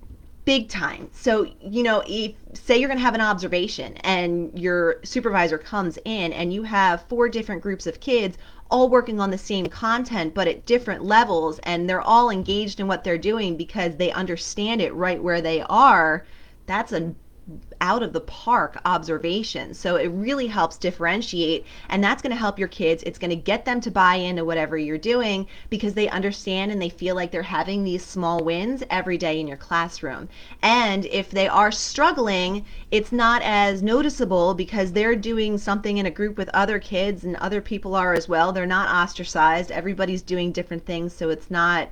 big 0.46 0.68
time. 0.70 1.10
So, 1.14 1.48
you 1.62 1.84
know, 1.84 2.04
if 2.08 2.34
say 2.54 2.78
you're 2.78 2.90
going 2.90 2.98
to 3.00 3.04
have 3.04 3.16
an 3.16 3.22
observation 3.22 3.98
and 3.98 4.58
your 4.58 4.98
supervisor 5.04 5.58
comes 5.58 5.98
in 6.06 6.34
and 6.34 6.54
you 6.54 6.64
have 6.64 7.06
four 7.08 7.30
different 7.30 7.62
groups 7.62 7.88
of 7.88 8.00
kids 8.00 8.38
all 8.70 8.90
working 8.90 9.20
on 9.20 9.30
the 9.32 9.38
same 9.38 9.68
content 9.68 10.34
but 10.34 10.48
at 10.48 10.66
different 10.66 11.04
levels 11.04 11.60
and 11.64 11.90
they're 11.90 12.02
all 12.02 12.30
engaged 12.30 12.80
in 12.80 12.88
what 12.88 13.04
they're 13.04 13.18
doing 13.18 13.56
because 13.56 13.96
they 13.96 14.12
understand 14.12 14.82
it 14.82 14.94
right 14.94 15.22
where 15.22 15.42
they 15.42 15.62
are, 15.64 16.26
that's 16.66 16.92
a 16.92 17.14
out 17.82 18.02
of 18.02 18.14
the 18.14 18.22
park 18.22 18.80
observation. 18.86 19.74
So 19.74 19.98
it 19.98 20.08
really 20.08 20.48
helps 20.48 20.78
differentiate, 20.78 21.66
and 21.90 22.02
that's 22.02 22.22
going 22.22 22.32
to 22.32 22.38
help 22.38 22.58
your 22.58 22.70
kids. 22.70 23.04
It's 23.04 23.20
going 23.20 23.32
to 23.32 23.36
get 23.36 23.66
them 23.66 23.82
to 23.82 23.92
buy 23.92 24.16
into 24.16 24.46
whatever 24.46 24.78
you're 24.78 24.98
doing 24.98 25.48
because 25.70 25.94
they 25.94 26.08
understand 26.08 26.72
and 26.72 26.82
they 26.82 26.90
feel 26.90 27.16
like 27.16 27.32
they're 27.32 27.42
having 27.44 27.84
these 27.84 28.06
small 28.06 28.44
wins 28.44 28.84
every 28.90 29.18
day 29.18 29.40
in 29.40 29.48
your 29.48 29.58
classroom. 29.58 30.30
And 30.62 31.06
if 31.08 31.32
they 31.32 31.48
are 31.50 31.72
struggling, 31.72 32.66
it's 32.92 33.12
not 33.12 33.42
as 33.44 33.84
noticeable 33.84 34.54
because 34.54 34.94
they're 34.94 35.16
doing 35.16 35.58
something 35.58 35.98
in 35.98 36.06
a 36.06 36.12
group 36.12 36.38
with 36.38 36.50
other 36.54 36.80
kids 36.80 37.26
and 37.26 37.36
other 37.38 37.60
people 37.60 37.96
are 37.96 38.14
as 38.14 38.30
well. 38.30 38.54
They're 38.54 38.66
not 38.66 38.90
ostracized. 38.90 39.72
Everybody's 39.72 40.22
doing 40.22 40.54
different 40.54 40.86
things, 40.86 41.14
so 41.14 41.30
it's 41.30 41.52
not 41.52 41.90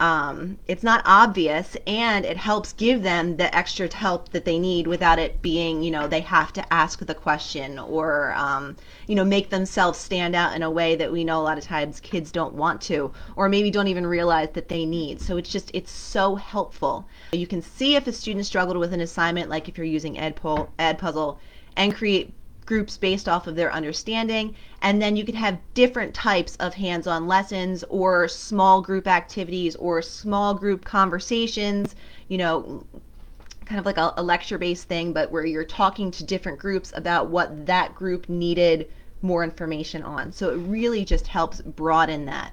um, 0.00 0.58
it's 0.66 0.82
not 0.82 1.02
obvious 1.04 1.76
and 1.86 2.24
it 2.24 2.38
helps 2.38 2.72
give 2.72 3.02
them 3.02 3.36
the 3.36 3.54
extra 3.54 3.94
help 3.94 4.30
that 4.30 4.46
they 4.46 4.58
need 4.58 4.86
without 4.86 5.18
it 5.18 5.42
being 5.42 5.82
you 5.82 5.90
know 5.90 6.08
they 6.08 6.20
have 6.20 6.52
to 6.54 6.72
ask 6.72 7.04
the 7.04 7.14
question 7.14 7.78
or 7.78 8.32
um, 8.34 8.76
you 9.06 9.14
know 9.14 9.24
make 9.24 9.50
themselves 9.50 9.98
stand 9.98 10.34
out 10.34 10.56
in 10.56 10.62
a 10.62 10.70
way 10.70 10.96
that 10.96 11.12
we 11.12 11.22
know 11.22 11.40
a 11.40 11.42
lot 11.42 11.58
of 11.58 11.64
times 11.64 12.00
kids 12.00 12.32
don't 12.32 12.54
want 12.54 12.80
to 12.80 13.12
or 13.36 13.48
maybe 13.48 13.70
don't 13.70 13.88
even 13.88 14.06
realize 14.06 14.48
that 14.54 14.68
they 14.68 14.86
need. 14.86 15.20
So 15.20 15.36
it's 15.36 15.50
just 15.50 15.70
it's 15.74 15.92
so 15.92 16.34
helpful. 16.34 17.06
You 17.32 17.46
can 17.46 17.62
see 17.62 17.96
if 17.96 18.06
a 18.06 18.12
student 18.12 18.46
struggled 18.46 18.78
with 18.78 18.94
an 18.94 19.00
assignment 19.00 19.50
like 19.50 19.68
if 19.68 19.76
you're 19.76 19.86
using 19.86 20.16
edpuzzle 20.16 20.68
edpuzzle 20.78 21.38
and 21.76 21.94
create 21.94 22.32
groups 22.70 22.96
based 22.96 23.28
off 23.28 23.48
of 23.48 23.56
their 23.56 23.72
understanding. 23.72 24.54
And 24.80 25.02
then 25.02 25.16
you 25.16 25.24
could 25.24 25.34
have 25.34 25.58
different 25.74 26.14
types 26.14 26.54
of 26.60 26.72
hands 26.72 27.08
on 27.08 27.26
lessons 27.26 27.82
or 27.88 28.28
small 28.28 28.80
group 28.80 29.08
activities 29.08 29.74
or 29.74 30.00
small 30.02 30.54
group 30.54 30.84
conversations, 30.84 31.96
you 32.28 32.38
know, 32.38 32.86
kind 33.64 33.80
of 33.80 33.86
like 33.86 33.96
a, 33.96 34.14
a 34.16 34.22
lecture 34.22 34.56
based 34.56 34.86
thing, 34.86 35.12
but 35.12 35.32
where 35.32 35.44
you're 35.44 35.64
talking 35.64 36.12
to 36.12 36.22
different 36.22 36.60
groups 36.60 36.92
about 36.94 37.28
what 37.28 37.66
that 37.66 37.92
group 37.96 38.28
needed 38.28 38.88
more 39.20 39.42
information 39.42 40.04
on. 40.04 40.30
So 40.30 40.50
it 40.50 40.58
really 40.58 41.04
just 41.04 41.26
helps 41.26 41.60
broaden 41.60 42.24
that. 42.26 42.52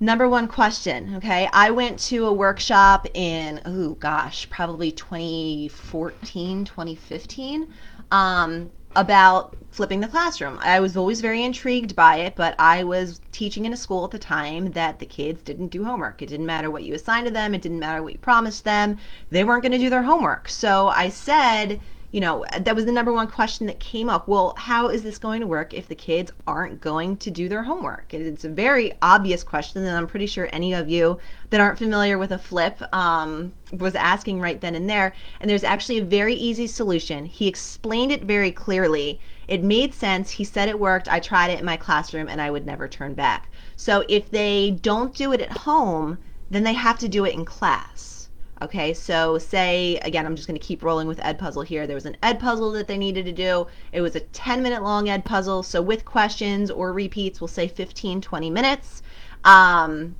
Number 0.00 0.30
one 0.30 0.48
question, 0.48 1.16
okay? 1.16 1.46
I 1.52 1.72
went 1.72 1.98
to 2.08 2.24
a 2.24 2.32
workshop 2.32 3.06
in, 3.12 3.60
oh 3.66 3.90
gosh, 3.96 4.48
probably 4.48 4.92
2014, 4.92 6.64
2015. 6.64 7.68
Um, 8.10 8.70
about 8.98 9.54
flipping 9.70 10.00
the 10.00 10.08
classroom. 10.08 10.58
I 10.60 10.80
was 10.80 10.96
always 10.96 11.20
very 11.20 11.44
intrigued 11.44 11.94
by 11.94 12.16
it, 12.16 12.34
but 12.34 12.56
I 12.58 12.82
was 12.82 13.20
teaching 13.30 13.64
in 13.64 13.72
a 13.72 13.76
school 13.76 14.04
at 14.04 14.10
the 14.10 14.18
time 14.18 14.72
that 14.72 14.98
the 14.98 15.06
kids 15.06 15.40
didn't 15.42 15.68
do 15.68 15.84
homework. 15.84 16.20
It 16.20 16.26
didn't 16.26 16.46
matter 16.46 16.68
what 16.68 16.82
you 16.82 16.94
assigned 16.94 17.26
to 17.26 17.32
them, 17.32 17.54
it 17.54 17.62
didn't 17.62 17.78
matter 17.78 18.02
what 18.02 18.14
you 18.14 18.18
promised 18.18 18.64
them. 18.64 18.98
They 19.30 19.44
weren't 19.44 19.62
going 19.62 19.72
to 19.72 19.78
do 19.78 19.88
their 19.88 20.02
homework. 20.02 20.48
So 20.48 20.88
I 20.88 21.10
said, 21.10 21.80
you 22.10 22.20
know, 22.20 22.44
that 22.58 22.74
was 22.74 22.86
the 22.86 22.92
number 22.92 23.12
one 23.12 23.28
question 23.28 23.66
that 23.66 23.80
came 23.80 24.08
up. 24.08 24.28
Well, 24.28 24.54
how 24.56 24.88
is 24.88 25.02
this 25.02 25.18
going 25.18 25.40
to 25.40 25.46
work 25.46 25.74
if 25.74 25.88
the 25.88 25.94
kids 25.94 26.32
aren't 26.46 26.80
going 26.80 27.18
to 27.18 27.30
do 27.30 27.50
their 27.50 27.62
homework? 27.62 28.14
It's 28.14 28.44
a 28.44 28.48
very 28.48 28.94
obvious 29.02 29.44
question, 29.44 29.84
and 29.84 29.94
I'm 29.94 30.06
pretty 30.06 30.26
sure 30.26 30.48
any 30.50 30.72
of 30.72 30.88
you 30.88 31.18
that 31.50 31.60
aren't 31.60 31.78
familiar 31.78 32.16
with 32.16 32.32
a 32.32 32.38
flip 32.38 32.80
um, 32.94 33.52
was 33.72 33.94
asking 33.94 34.40
right 34.40 34.58
then 34.58 34.74
and 34.74 34.88
there. 34.88 35.12
And 35.40 35.50
there's 35.50 35.64
actually 35.64 35.98
a 35.98 36.04
very 36.04 36.34
easy 36.34 36.66
solution. 36.66 37.26
He 37.26 37.46
explained 37.46 38.10
it 38.10 38.24
very 38.24 38.52
clearly. 38.52 39.20
It 39.46 39.62
made 39.62 39.92
sense. 39.92 40.30
He 40.30 40.44
said 40.44 40.70
it 40.70 40.80
worked. 40.80 41.12
I 41.12 41.20
tried 41.20 41.50
it 41.50 41.60
in 41.60 41.66
my 41.66 41.76
classroom, 41.76 42.28
and 42.28 42.40
I 42.40 42.50
would 42.50 42.64
never 42.64 42.88
turn 42.88 43.12
back. 43.12 43.50
So 43.76 44.04
if 44.08 44.30
they 44.30 44.78
don't 44.80 45.14
do 45.14 45.32
it 45.32 45.42
at 45.42 45.52
home, 45.52 46.16
then 46.50 46.64
they 46.64 46.72
have 46.72 46.98
to 47.00 47.08
do 47.08 47.26
it 47.26 47.34
in 47.34 47.44
class. 47.44 48.27
Okay, 48.60 48.92
so 48.92 49.38
say, 49.38 49.98
again, 50.02 50.26
I'm 50.26 50.34
just 50.34 50.48
going 50.48 50.58
to 50.58 50.66
keep 50.66 50.82
rolling 50.82 51.06
with 51.06 51.18
Edpuzzle 51.20 51.64
here. 51.64 51.86
There 51.86 51.94
was 51.94 52.06
an 52.06 52.16
Edpuzzle 52.22 52.72
that 52.74 52.88
they 52.88 52.98
needed 52.98 53.24
to 53.26 53.32
do. 53.32 53.68
It 53.92 54.00
was 54.00 54.16
a 54.16 54.20
10 54.20 54.62
minute 54.62 54.82
long 54.82 55.06
Edpuzzle. 55.06 55.64
So 55.64 55.80
with 55.80 56.04
questions 56.04 56.70
or 56.70 56.92
repeats, 56.92 57.40
we'll 57.40 57.48
say 57.48 57.68
15, 57.68 58.20
20 58.20 58.50
minutes. 58.50 59.02
Um, 59.44 60.16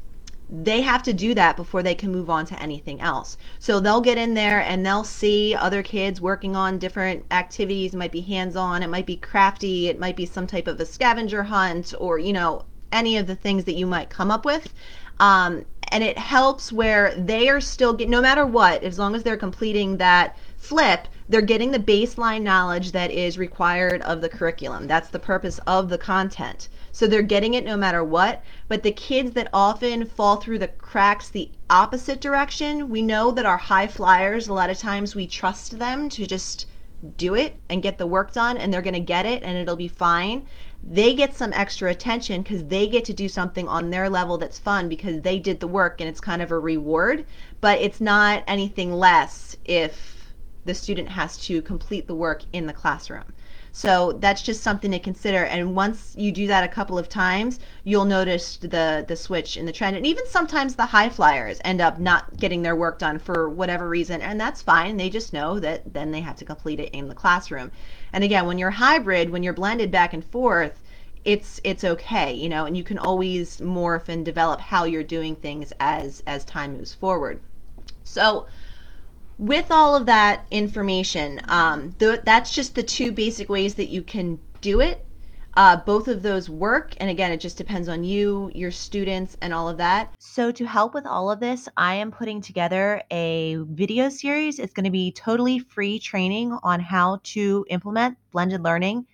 they 0.50 0.80
have 0.80 1.02
to 1.02 1.12
do 1.12 1.34
that 1.34 1.56
before 1.56 1.82
they 1.82 1.94
can 1.94 2.10
move 2.10 2.30
on 2.30 2.46
to 2.46 2.62
anything 2.62 3.00
else. 3.00 3.36
So 3.58 3.80
they'll 3.80 4.00
get 4.00 4.18
in 4.18 4.34
there 4.34 4.60
and 4.60 4.86
they'll 4.86 5.04
see 5.04 5.54
other 5.54 5.82
kids 5.82 6.20
working 6.20 6.56
on 6.56 6.78
different 6.78 7.24
activities. 7.30 7.92
It 7.92 7.98
might 7.98 8.12
be 8.12 8.22
hands 8.22 8.56
on, 8.56 8.82
it 8.82 8.88
might 8.88 9.04
be 9.06 9.16
crafty, 9.16 9.88
it 9.88 9.98
might 9.98 10.16
be 10.16 10.24
some 10.24 10.46
type 10.46 10.66
of 10.66 10.80
a 10.80 10.86
scavenger 10.86 11.42
hunt, 11.42 11.92
or, 11.98 12.18
you 12.18 12.32
know, 12.32 12.64
any 12.92 13.18
of 13.18 13.26
the 13.26 13.34
things 13.34 13.64
that 13.64 13.74
you 13.74 13.86
might 13.86 14.08
come 14.08 14.30
up 14.30 14.44
with. 14.46 14.72
Um, 15.20 15.66
and 15.90 16.04
it 16.04 16.18
helps 16.18 16.72
where 16.72 17.14
they 17.16 17.48
are 17.48 17.60
still 17.60 17.92
get 17.92 18.08
no 18.08 18.20
matter 18.20 18.44
what 18.44 18.82
as 18.82 18.98
long 18.98 19.14
as 19.14 19.22
they're 19.22 19.36
completing 19.36 19.96
that 19.96 20.36
flip 20.56 21.08
they're 21.28 21.42
getting 21.42 21.70
the 21.70 21.78
baseline 21.78 22.42
knowledge 22.42 22.92
that 22.92 23.10
is 23.10 23.36
required 23.36 24.00
of 24.02 24.22
the 24.22 24.30
curriculum. 24.30 24.86
That's 24.86 25.10
the 25.10 25.18
purpose 25.18 25.60
of 25.66 25.90
the 25.90 25.98
content. 25.98 26.68
So 26.90 27.06
they're 27.06 27.20
getting 27.20 27.52
it 27.52 27.64
no 27.64 27.76
matter 27.76 28.02
what 28.02 28.42
but 28.66 28.82
the 28.82 28.92
kids 28.92 29.32
that 29.32 29.50
often 29.52 30.06
fall 30.06 30.36
through 30.36 30.58
the 30.58 30.68
cracks 30.68 31.28
the 31.28 31.50
opposite 31.70 32.20
direction 32.20 32.88
we 32.88 33.02
know 33.02 33.30
that 33.30 33.46
our 33.46 33.58
high 33.58 33.86
flyers 33.86 34.48
a 34.48 34.54
lot 34.54 34.70
of 34.70 34.78
times 34.78 35.14
we 35.14 35.26
trust 35.26 35.78
them 35.78 36.08
to 36.08 36.26
just 36.26 36.66
do 37.16 37.34
it 37.34 37.54
and 37.68 37.82
get 37.82 37.98
the 37.98 38.06
work 38.06 38.32
done 38.32 38.56
and 38.56 38.72
they're 38.72 38.82
going 38.82 38.94
to 38.94 39.00
get 39.00 39.26
it 39.26 39.42
and 39.42 39.56
it'll 39.56 39.76
be 39.76 39.86
fine 39.88 40.44
they 40.90 41.14
get 41.14 41.36
some 41.36 41.52
extra 41.52 41.90
attention 41.90 42.40
because 42.42 42.64
they 42.64 42.88
get 42.88 43.04
to 43.04 43.12
do 43.12 43.28
something 43.28 43.68
on 43.68 43.90
their 43.90 44.08
level 44.08 44.38
that's 44.38 44.58
fun 44.58 44.88
because 44.88 45.20
they 45.20 45.38
did 45.38 45.60
the 45.60 45.68
work 45.68 46.00
and 46.00 46.08
it's 46.08 46.20
kind 46.20 46.40
of 46.40 46.50
a 46.50 46.58
reward, 46.58 47.26
but 47.60 47.78
it's 47.80 48.00
not 48.00 48.42
anything 48.46 48.92
less 48.92 49.54
if 49.66 50.32
the 50.64 50.74
student 50.74 51.08
has 51.08 51.36
to 51.38 51.60
complete 51.62 52.06
the 52.06 52.14
work 52.14 52.42
in 52.54 52.66
the 52.66 52.72
classroom. 52.72 53.24
So 53.78 54.14
that's 54.14 54.42
just 54.42 54.64
something 54.64 54.90
to 54.90 54.98
consider. 54.98 55.44
And 55.44 55.76
once 55.76 56.12
you 56.18 56.32
do 56.32 56.48
that 56.48 56.64
a 56.64 56.68
couple 56.68 56.98
of 56.98 57.08
times, 57.08 57.60
you'll 57.84 58.06
notice 58.06 58.56
the 58.56 59.04
the 59.06 59.14
switch 59.14 59.56
in 59.56 59.66
the 59.66 59.72
trend. 59.72 59.96
And 59.96 60.04
even 60.04 60.26
sometimes 60.26 60.74
the 60.74 60.86
high 60.86 61.08
flyers 61.08 61.60
end 61.64 61.80
up 61.80 62.00
not 62.00 62.36
getting 62.38 62.62
their 62.62 62.74
work 62.74 62.98
done 62.98 63.20
for 63.20 63.48
whatever 63.48 63.88
reason, 63.88 64.20
and 64.20 64.40
that's 64.40 64.62
fine. 64.62 64.96
They 64.96 65.08
just 65.08 65.32
know 65.32 65.60
that 65.60 65.94
then 65.94 66.10
they 66.10 66.22
have 66.22 66.34
to 66.38 66.44
complete 66.44 66.80
it 66.80 66.90
in 66.90 67.06
the 67.06 67.14
classroom. 67.14 67.70
And 68.12 68.24
again, 68.24 68.46
when 68.46 68.58
you're 68.58 68.72
hybrid, 68.72 69.30
when 69.30 69.44
you're 69.44 69.52
blended 69.52 69.92
back 69.92 70.12
and 70.12 70.24
forth, 70.24 70.82
it's 71.24 71.60
it's 71.62 71.84
okay, 71.84 72.34
you 72.34 72.48
know, 72.48 72.66
and 72.66 72.76
you 72.76 72.82
can 72.82 72.98
always 72.98 73.58
morph 73.58 74.08
and 74.08 74.24
develop 74.24 74.58
how 74.60 74.86
you're 74.86 75.04
doing 75.04 75.36
things 75.36 75.72
as 75.78 76.20
as 76.26 76.44
time 76.44 76.76
moves 76.76 76.94
forward. 76.94 77.38
So 78.02 78.48
with 79.38 79.70
all 79.70 79.94
of 79.94 80.06
that 80.06 80.46
information, 80.50 81.40
um, 81.48 81.92
th- 81.92 82.20
that's 82.24 82.52
just 82.52 82.74
the 82.74 82.82
two 82.82 83.12
basic 83.12 83.48
ways 83.48 83.74
that 83.76 83.88
you 83.88 84.02
can 84.02 84.38
do 84.60 84.80
it. 84.80 85.04
Uh, 85.54 85.76
both 85.76 86.06
of 86.06 86.22
those 86.22 86.48
work, 86.48 86.94
and 86.98 87.10
again, 87.10 87.32
it 87.32 87.40
just 87.40 87.56
depends 87.56 87.88
on 87.88 88.04
you, 88.04 88.48
your 88.54 88.70
students, 88.70 89.36
and 89.40 89.52
all 89.52 89.68
of 89.68 89.76
that. 89.78 90.14
So, 90.20 90.52
to 90.52 90.64
help 90.64 90.94
with 90.94 91.04
all 91.04 91.32
of 91.32 91.40
this, 91.40 91.68
I 91.76 91.94
am 91.94 92.12
putting 92.12 92.40
together 92.40 93.02
a 93.10 93.56
video 93.68 94.08
series. 94.08 94.60
It's 94.60 94.72
going 94.72 94.84
to 94.84 94.90
be 94.90 95.10
totally 95.10 95.58
free 95.58 95.98
training 95.98 96.56
on 96.62 96.78
how 96.78 97.20
to 97.24 97.66
implement 97.70 98.18
blended 98.30 98.62
learning 98.62 99.06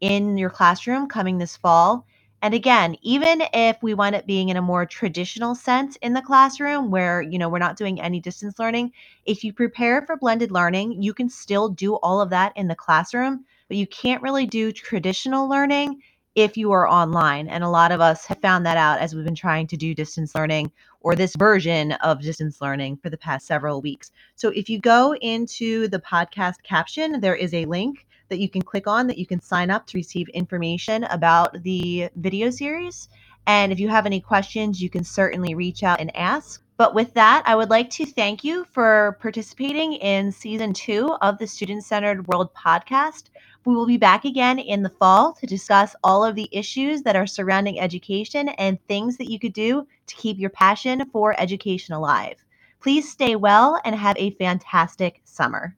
in 0.00 0.38
your 0.38 0.50
classroom 0.50 1.08
coming 1.08 1.38
this 1.38 1.56
fall. 1.56 2.06
And 2.40 2.54
again, 2.54 2.96
even 3.02 3.42
if 3.52 3.82
we 3.82 3.94
wind 3.94 4.14
up 4.14 4.24
being 4.24 4.48
in 4.48 4.56
a 4.56 4.62
more 4.62 4.86
traditional 4.86 5.56
sense 5.56 5.96
in 5.96 6.12
the 6.12 6.22
classroom 6.22 6.90
where, 6.90 7.20
you 7.20 7.36
know, 7.36 7.48
we're 7.48 7.58
not 7.58 7.76
doing 7.76 8.00
any 8.00 8.20
distance 8.20 8.60
learning, 8.60 8.92
if 9.26 9.42
you 9.42 9.52
prepare 9.52 10.02
for 10.02 10.16
blended 10.16 10.52
learning, 10.52 11.02
you 11.02 11.12
can 11.12 11.28
still 11.28 11.68
do 11.68 11.96
all 11.96 12.20
of 12.20 12.30
that 12.30 12.52
in 12.56 12.68
the 12.68 12.76
classroom, 12.76 13.44
but 13.66 13.76
you 13.76 13.88
can't 13.88 14.22
really 14.22 14.46
do 14.46 14.70
traditional 14.70 15.48
learning 15.48 16.00
if 16.36 16.56
you 16.56 16.70
are 16.70 16.86
online. 16.86 17.48
And 17.48 17.64
a 17.64 17.68
lot 17.68 17.90
of 17.90 18.00
us 18.00 18.24
have 18.26 18.40
found 18.40 18.64
that 18.64 18.76
out 18.76 19.00
as 19.00 19.14
we've 19.14 19.24
been 19.24 19.34
trying 19.34 19.66
to 19.66 19.76
do 19.76 19.92
distance 19.92 20.36
learning 20.36 20.70
or 21.00 21.16
this 21.16 21.34
version 21.34 21.92
of 21.92 22.22
distance 22.22 22.60
learning 22.60 22.98
for 22.98 23.10
the 23.10 23.16
past 23.16 23.48
several 23.48 23.80
weeks. 23.80 24.12
So 24.36 24.50
if 24.50 24.68
you 24.68 24.78
go 24.78 25.16
into 25.16 25.88
the 25.88 25.98
podcast 25.98 26.62
caption, 26.62 27.20
there 27.20 27.34
is 27.34 27.52
a 27.52 27.64
link 27.64 28.06
that 28.28 28.38
you 28.38 28.48
can 28.48 28.62
click 28.62 28.86
on 28.86 29.06
that 29.06 29.18
you 29.18 29.26
can 29.26 29.40
sign 29.40 29.70
up 29.70 29.86
to 29.86 29.98
receive 29.98 30.28
information 30.30 31.04
about 31.04 31.62
the 31.62 32.08
video 32.16 32.50
series. 32.50 33.08
And 33.46 33.72
if 33.72 33.80
you 33.80 33.88
have 33.88 34.06
any 34.06 34.20
questions, 34.20 34.82
you 34.82 34.90
can 34.90 35.04
certainly 35.04 35.54
reach 35.54 35.82
out 35.82 36.00
and 36.00 36.14
ask. 36.16 36.62
But 36.76 36.94
with 36.94 37.14
that, 37.14 37.42
I 37.46 37.56
would 37.56 37.70
like 37.70 37.90
to 37.90 38.06
thank 38.06 38.44
you 38.44 38.64
for 38.72 39.18
participating 39.20 39.94
in 39.94 40.30
season 40.30 40.72
two 40.72 41.16
of 41.22 41.38
the 41.38 41.46
Student 41.46 41.82
Centered 41.84 42.28
World 42.28 42.54
podcast. 42.54 43.30
We 43.64 43.74
will 43.74 43.86
be 43.86 43.96
back 43.96 44.24
again 44.24 44.58
in 44.58 44.82
the 44.82 44.90
fall 44.90 45.32
to 45.40 45.46
discuss 45.46 45.96
all 46.04 46.24
of 46.24 46.36
the 46.36 46.48
issues 46.52 47.02
that 47.02 47.16
are 47.16 47.26
surrounding 47.26 47.80
education 47.80 48.50
and 48.50 48.78
things 48.86 49.16
that 49.16 49.30
you 49.30 49.38
could 49.38 49.54
do 49.54 49.86
to 50.06 50.14
keep 50.14 50.38
your 50.38 50.50
passion 50.50 51.04
for 51.10 51.34
education 51.40 51.94
alive. 51.94 52.36
Please 52.80 53.10
stay 53.10 53.34
well 53.34 53.80
and 53.84 53.96
have 53.96 54.16
a 54.16 54.30
fantastic 54.32 55.20
summer. 55.24 55.74